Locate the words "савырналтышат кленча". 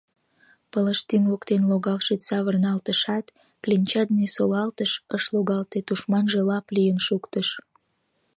2.27-4.01